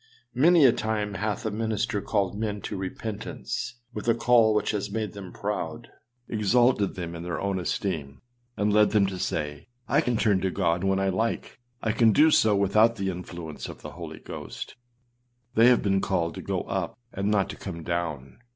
â 0.35 0.39
Many 0.41 0.65
a 0.65 0.71
time 0.71 1.13
hath 1.13 1.45
a 1.45 1.51
minister 1.51 2.01
called 2.01 2.35
men 2.35 2.59
to 2.61 2.75
repentance 2.75 3.75
with 3.93 4.07
a 4.07 4.15
call 4.15 4.55
which 4.55 4.71
has 4.71 4.89
made 4.89 5.13
them 5.13 5.31
proud, 5.31 5.89
exalted 6.27 6.95
them 6.95 7.13
in 7.13 7.21
their 7.21 7.39
own 7.39 7.59
esteem, 7.59 8.19
and 8.57 8.73
led 8.73 8.89
them 8.93 9.05
to 9.05 9.19
say, 9.19 9.67
âI 9.87 10.03
can 10.03 10.17
turn 10.17 10.41
to 10.41 10.49
God 10.49 10.83
when 10.83 10.97
I 10.97 11.09
like; 11.09 11.59
I 11.83 11.91
can 11.91 12.13
do 12.13 12.31
so 12.31 12.55
without 12.55 12.95
the 12.95 13.11
influence 13.11 13.69
of 13.69 13.83
the 13.83 13.91
Holy 13.91 14.17
Ghost.â 14.17 14.73
They 15.53 15.67
have 15.67 15.83
been 15.83 16.01
called 16.01 16.33
to 16.33 16.41
go 16.41 16.61
up 16.61 16.97
and 17.13 17.29
not 17.29 17.47
to 17.51 17.55
come 17.55 17.83
down. 17.83 18.39